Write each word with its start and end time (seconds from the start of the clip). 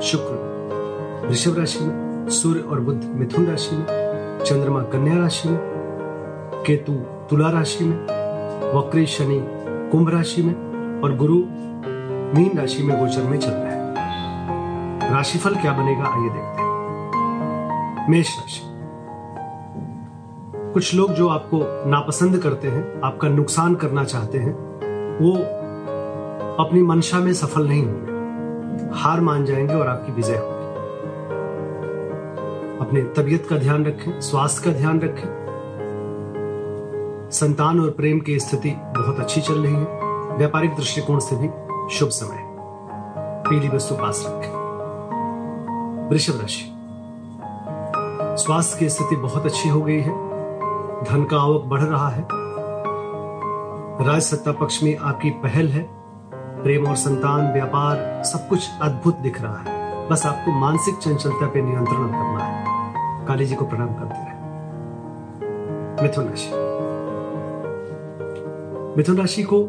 शुक्र। 0.00 0.48
वृषभ 1.28 1.58
राशि 1.58 1.80
में 1.80 2.28
सूर्य 2.28 2.60
और 2.60 2.80
बुद्ध 2.80 3.04
मिथुन 3.04 3.46
राशि 3.46 3.76
में, 3.76 3.86
चंद्रमा, 4.46 4.82
कन्या 4.82 5.18
राशि 5.18 5.48
में, 5.48 5.58
केतु, 6.66 6.92
तुला 7.30 7.50
राशि 7.50 7.84
में, 7.84 7.96
वक्री, 8.78 9.06
शनि, 9.06 9.46
कुंभ 9.92 10.10
राशि 10.10 10.42
में 10.42 10.54
और 11.02 11.16
गुरु, 11.16 11.34
मीन 12.38 12.58
राशि 12.58 12.82
में 12.82 12.98
गोचर 12.98 13.22
में 13.22 13.38
चल 13.38 13.50
रहा 13.50 13.70
है। 13.70 13.78
राशिफल 15.14 15.54
क्या 15.54 15.72
बनेगा, 15.72 16.04
आइए 16.04 16.28
देखते 16.28 16.62
हैं। 16.62 16.68
मेष 18.10 18.38
राशि। 18.38 18.62
कुछ 20.72 20.94
लोग 20.94 21.12
जो 21.12 21.28
आपको 21.28 21.90
नापसंद 21.90 22.38
करते 22.38 22.68
हैं, 22.68 23.00
आपका 23.00 23.28
नुकसान 23.28 23.74
करना 23.74 24.04
चाहते 24.04 24.38
हैं, 24.38 24.52
वो 25.18 25.32
अपनी 26.64 26.82
मंशा 26.82 27.18
में 27.18 27.32
सफल 27.32 27.68
नहीं 27.68 27.84
होंगे। 27.84 28.17
हार 28.92 29.20
मान 29.20 29.44
जाएँगे 29.44 29.74
और 29.74 29.88
आपकी 29.88 30.12
विजय 30.12 30.36
होगी। 30.36 30.58
अपने 32.78 33.02
तबीयत 33.02 33.46
का 33.50 33.56
ध्यान 33.56 33.84
रखें, 33.84 34.20
स्वास्थ्य 34.20 34.70
का 34.70 34.78
ध्यान 34.78 35.00
रखें। 35.00 35.38
संतान 37.32 37.80
और 37.80 37.90
प्रेम 37.90 38.20
की 38.20 38.38
स्थिति 38.38 38.70
बहुत 38.70 39.20
अच्छी 39.20 39.40
चल 39.40 39.54
रही 39.54 39.74
है। 39.74 40.08
व्यापारिक 40.36 40.76
दृष्टिकोण 40.76 41.18
से 41.18 41.36
भी 41.36 41.48
शुभ 41.94 42.08
समय। 42.08 42.38
पीली 43.50 43.68
वस्तु 43.68 43.94
पास 43.94 44.24
रखें। 44.28 44.68
वृषभ 46.10 46.40
राशि। 46.40 46.74
स्वास्थ्य 48.44 48.78
की 48.78 48.88
स्थिति 48.88 49.16
बहुत 49.16 49.46
अच्छी 49.46 49.68
हो 49.68 49.80
गई 49.80 50.00
है। 50.00 50.28
धन 51.04 51.26
का 51.30 51.40
आवक 51.40 51.62
बढ़ 51.62 51.80
रहा 51.80 52.08
है। 52.08 52.28
राज 54.06 54.22
सत्ता 54.22 54.52
पक्ष 54.52 54.82
में 54.82 54.96
आपकी 54.96 55.30
पहल 55.30 55.68
है। 55.68 55.97
प्रेम 56.62 56.86
और 56.86 56.96
संतान, 56.96 57.52
व्यापार, 57.52 58.22
सब 58.24 58.48
कुछ 58.48 58.68
अद्भुत 58.82 59.16
दिख 59.16 59.42
रहा 59.42 59.56
है। 59.58 59.88
बस 60.08 60.26
आपको 60.26 60.52
मानसिक 60.52 60.94
चंचलता 60.94 61.46
पे 61.46 61.62
नियंत्रण 61.62 62.06
करना 62.06 62.44
है। 62.44 62.64
काली 63.26 63.46
जी 63.46 63.54
को 63.54 63.64
प्रणाम 63.64 63.88
करते 63.88 64.14
रहे। 64.16 64.38
मिथुन 66.02 66.24
राशि। 66.24 66.50
मिथुन 68.98 69.16
राशि 69.16 69.42
को 69.42 69.62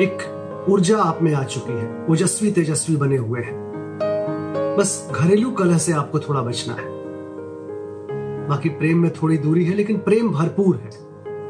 एक 0.00 0.30
ऊर्जा 0.68 0.98
आप 0.98 1.22
में 1.22 1.34
आ 1.34 1.44
चुकी 1.44 1.72
है। 1.72 2.06
ओजस्वी 2.10 2.52
तेजस्वी 2.52 2.96
बने 2.96 3.16
हुए 3.16 3.40
हैं। 3.40 3.64
बस 4.78 5.12
घरेलू 5.14 5.50
कलह 5.50 5.78
से 5.78 5.92
आपको 5.92 6.20
थोड़ा 6.20 6.42
बचना 6.42 6.74
है। 6.74 6.86
बाकी 8.48 8.68
प्रेम 8.68 8.98
में 8.98 9.10
थोड़ी 9.10 9.38
दूरी 9.38 9.64
है, 9.64 9.74
लेकिन 9.74 9.98
प्रेम 9.98 10.32
भरपूर 10.32 10.76
है। 10.76 10.90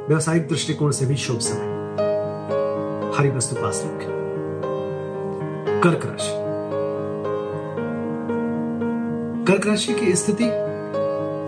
व्यवसायिक 0.09 0.49
दृष्टिकोण 0.49 0.91
से 0.91 1.07
भी 1.07 1.17
शुभ 1.17 1.39
समय। 1.39 1.74
हरी 3.19 3.31
वस्तु 3.31 3.57
पास 3.57 3.83
रखें। 3.87 4.25
कर्क 5.85 6.07
राशि। 6.07 6.45
कर्क 9.45 9.67
राशि 9.67 9.95
की 9.95 10.15
स्थिति 10.15 10.45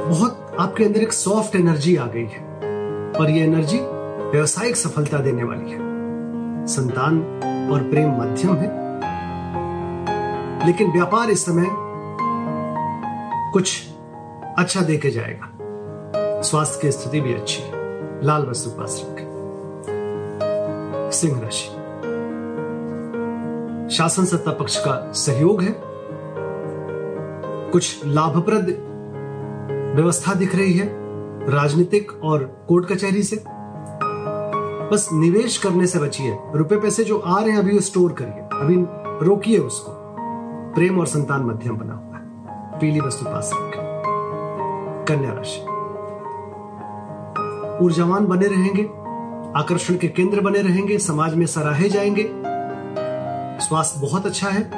बहुत 0.09 0.57
आपके 0.59 0.85
अंदर 0.85 1.01
एक 1.01 1.13
सॉफ्ट 1.13 1.57
एनर्जी 1.57 1.97
आ 1.97 2.07
गई 2.07 2.27
है 2.27 2.41
और 3.11 3.31
यह 3.31 3.45
एनर्जी 3.45 3.81
व्यवसायिक 4.31 4.77
सफलता 4.77 5.19
देने 5.19 5.45
वाली 5.45 5.71
है। 5.71 5.79
संतान 6.67 7.19
और 7.73 7.83
प्रेम 7.83 8.11
मध्यम 8.11 8.57
है। 8.57 8.87
लेकिन 10.67 10.93
व्यापार 10.93 11.31
इस 11.31 11.45
समय 11.45 11.67
कुछ 13.53 13.87
अच्छा 14.59 14.81
देके 14.81 15.11
जाएगा। 15.11 15.53
स्वास्थ्य 16.43 16.79
की 16.83 16.93
स्थिति 16.93 17.21
भी 17.21 17.35
अच्छी 17.35 17.63
है। 17.63 17.73
लाल 18.25 18.47
वस्तु 18.47 18.71
पास 18.71 19.07
रखें। 19.11 19.26
सिंह 21.11 21.41
राशि 21.41 21.87
शासन 23.97 24.25
सत्ता 24.25 24.51
पक्ष 24.51 24.79
का 24.79 25.13
सहयोग 25.13 25.63
है। 25.63 25.83
कुछ 27.71 28.07
लाभप्रद 28.07 28.83
व्यवस्था 29.97 30.35
दिख 30.35 30.57
रही 30.57 30.73
है 30.73 30.87
राजनीतिक 31.51 32.13
और 32.23 32.65
कोर्ट 32.69 32.87
कचहरी 32.87 33.23
से। 33.23 33.45
बस 34.93 35.09
निवेश 35.13 35.59
करने 35.59 35.87
से 35.87 35.99
बचिए। 35.99 36.39
रुपए 36.55 36.77
पैसे 36.77 37.05
जो 37.05 37.19
आ 37.19 37.41
रहे 37.41 37.51
हैं 37.51 37.59
अभी 37.59 37.81
स्टोर 37.81 38.13
करिए। 38.13 38.61
अभी 38.61 38.77
रोकिए 39.27 39.59
उसको। 39.59 39.93
प्रेम 40.75 40.99
और 40.99 41.07
संतान 41.07 41.43
मध्यम 41.43 41.77
बना 41.77 41.95
हुआ 41.95 42.17
है। 42.17 42.23
पीली 42.79 43.01
वस्तु 43.01 43.25
पास 43.25 43.51
रखें। 43.55 45.05
कन्या 45.09 45.33
राशि। 45.33 45.61
ऊर्जावान 47.85 48.27
बने 48.27 48.47
रहेंगे। 48.47 49.06
आकर्षण 49.57 49.97
के 49.97 50.09
केंद्र 50.09 50.41
बने 50.41 50.63
रहेंगे, 50.63 50.99
समाज 50.99 51.35
में 51.35 51.47
सराहे 51.47 51.89
जाएँगे। 51.89 52.31
स्वास्थ्य 53.65 54.01
बहुत 54.01 54.27
अच्छा 54.27 54.49
है। 54.49 54.71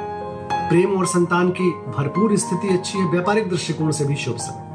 प्रेम 0.69 0.97
और 0.97 1.05
संतान 1.05 1.49
की 1.49 1.71
भरपूर 1.71 2.37
स्थिति 2.37 2.69
अच्छी 2.69 2.97
है। 2.97 3.11
व्यापारिक 3.11 3.49
दृष्टिकोण 3.49 3.91
से 3.91 4.05
भी 4.05 4.15
शुभ 4.15 4.37
समय। 4.37 4.69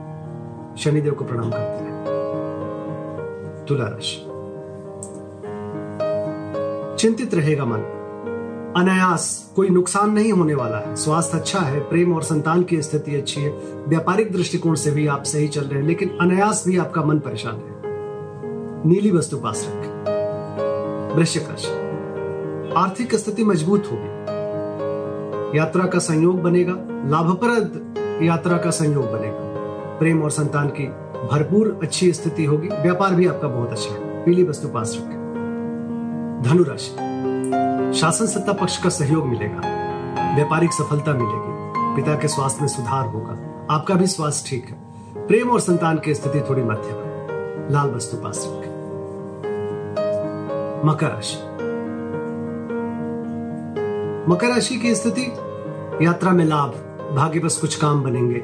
शनिदेव 0.79 1.13
को 1.13 1.25
प्रणाम 1.25 1.51
करते 1.51 1.85
हैं। 1.85 2.05
तुला 3.69 3.85
राशि। 3.85 4.21
चिंतित 6.99 7.35
रहेगा 7.35 7.65
मन। 7.65 7.79
अनायास 8.77 9.53
कोई 9.57 9.69
नुकसान 9.69 10.11
नहीं 10.11 10.33
होने 10.33 10.55
वाला 10.55 10.79
है। 10.79 10.97
स्वास्थ्य 10.97 11.39
अच्छा 11.39 11.61
है। 11.61 11.81
प्रेम 11.81 12.15
और 12.15 12.23
संतान 12.23 12.63
की 12.63 12.83
स्थिति 12.83 13.17
अच्छी 13.17 13.41
है। 13.41 13.51
व्यापारिक 13.89 14.33
दृष्टिकोण 14.33 14.75
से 14.75 14.91
भी 14.91 15.07
आप 15.07 15.23
सही 15.23 15.49
चल 15.49 15.65
रहे 15.65 15.81
हैं, 15.81 15.89
लेकिन 15.89 16.19
अनायास 16.21 16.65
भी 16.67 16.79
आपका 16.79 17.05
मन 17.05 17.19
परेशान 17.19 17.55
है। 17.55 17.75
नीली 18.87 19.11
वस्तु 19.11 19.37
पास 19.37 19.69
रखें। 19.71 19.94
वृश्चिक 21.15 21.49
राशि 21.51 22.73
आर्थिक 22.77 23.15
स्थिति 23.15 23.45
मज़बूत 23.45 23.85
होगी। 23.93 25.59
यात्रा 25.59 25.87
का 25.87 25.99
संयोग 25.99 26.43
बनेगा। 26.43 26.73
लाभप्रद 27.09 27.95
यात्रा 28.23 28.59
का 28.59 28.71
संयोग 28.71 29.13
बनेगा। 29.13 29.39
प्रेम 29.99 30.23
और 30.23 30.31
संतान 30.31 30.69
की 30.69 30.87
भरपूर 31.33 31.81
अच्छी 31.83 32.13
स्थिति 32.13 32.45
होगी। 32.45 32.69
व्यापार 32.69 33.15
भी 33.15 33.27
आपका 33.27 33.49
बहुत 33.49 33.71
अच्छा 33.71 33.95
है। 33.95 34.25
पीली 34.25 34.45
वस्तु 34.45 34.69
पास 34.69 34.99
रखें। 35.01 36.43
धनु 36.45 36.63
राशि 36.63 36.91
शासन 38.01 38.27
सत्ता 38.27 38.53
पक्ष 38.53 38.83
का 38.83 38.89
सहयोग 38.89 39.27
मिलेगा। 39.27 39.61
व्यापारिक 40.35 40.73
सफलता 40.73 41.13
मिलेगी। 41.13 41.55
पिता 41.97 42.15
के 42.15 42.29
स्वास्थ्य 42.29 42.61
में 42.61 42.69
सुधार 42.69 43.07
होगा। 43.07 43.39
आपका 43.71 43.95
भी 43.95 44.07
स्वास्थ्य 44.07 44.51
ठीक 44.51 44.67
है। 44.69 44.77
प्रेम 45.27 45.51
और 45.51 45.61
संतान 45.61 45.99
की 45.99 46.15
स्थिति 46.15 46.41
थोड़ी 46.41 46.63
मध्यम 46.63 46.99
है। 46.99 47.73
लाल 47.73 47.91
वस्तु 47.91 48.17
पास 48.17 48.49
रखें। 48.49 48.74
मकर 50.84 51.06
राशि 51.06 51.37
मकर 54.33 54.49
राशि 54.49 54.77
की 54.77 54.95
स्थिति, 54.95 55.33
यात्रा 56.06 56.33
में 56.33 56.45
लाभ, 56.45 56.71
भाग्य 57.17 57.41
बस 57.41 57.59
कुछ 57.59 57.77
काम 57.77 58.03
बनेंगे। 58.03 58.43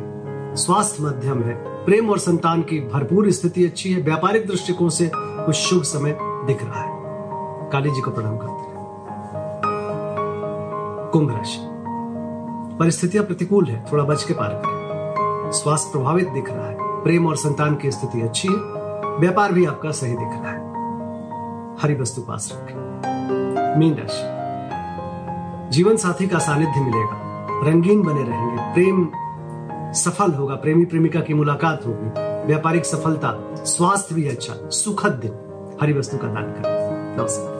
स्वास्थ्य 0.57 1.03
मध्यम 1.03 1.43
है, 1.43 1.85
प्रेम 1.85 2.11
और 2.11 2.19
संतान 2.19 2.63
की 2.63 2.81
भरपूर 2.81 3.31
स्थिति 3.31 3.65
अच्छी 3.65 3.93
है, 3.93 4.03
व्यापारिक 4.03 4.47
दृष्टिकोण 4.47 4.89
से 4.89 5.11
कुछ 5.15 5.55
शुभ 5.55 5.83
समय 5.83 6.19
दिख 6.23 6.65
रहा 6.65 6.81
है। 6.81 7.01
काली 7.71 7.91
जी 7.91 8.01
को 8.01 8.11
प्रणाम 8.11 8.37
करते 8.37 8.53
हैं। 8.53 8.71
कुंभ 11.13 11.31
राशि। 11.31 11.59
परिस्थितियाँ 12.79 13.25
प्रतिकूल 13.25 13.65
है, 13.65 13.85
थोड़ा 13.93 14.05
बच 14.05 14.25
के 14.25 14.35
पार 14.35 14.49
करें। 14.49 15.53
स्वास्थ्य 15.53 15.91
प्रभावित 15.93 16.29
दिख 16.29 16.51
रहा 16.51 16.67
है, 16.67 16.77
प्रेम 16.81 17.27
और 17.27 17.37
संतान 17.37 17.77
की 17.77 17.91
स्थिति 17.91 18.21
अच्छी 18.21 18.49
है, 18.49 18.55
व्यापार 19.19 19.53
भी 19.53 19.65
आपका 19.67 19.91
सही 19.91 20.13
दिख 20.13 20.29
रहा 20.29 20.51
है। 20.51 20.70
हरी 21.83 21.95
वस्तु 21.95 22.23
पास 22.23 22.51
रखें। 22.55 23.79
मीन 23.79 23.95
राशि 23.95 24.41
जीवन 25.73 25.97
साथी 25.97 26.27
का 26.27 26.39
सानिध्य 26.39 26.81
मिलेगा। 26.81 27.47
रंगीन 27.69 28.03
बने 28.03 28.23
रहेंगे। 28.23 28.75
प्रेम 28.75 29.09
सफल 29.93 30.33
होगा। 30.33 30.55
प्रेमी 30.55 30.85
प्रेमिका 30.85 31.21
की 31.21 31.35
मुलाकात 31.35 31.87
होगी। 31.87 32.11
व्यापारिक 32.47 32.85
सफलता, 32.85 33.55
स्वास्थ्य 33.55 34.15
भी 34.15 34.29
अच्छा 34.29 34.55
सुखद 34.69 35.13
दिन। 35.13 35.33
हरी 35.83 35.93
वस्तु 35.93 36.19
का 36.19 36.29
दान 36.29 36.43
करें। 36.43 37.17
नमस्कार। 37.17 37.60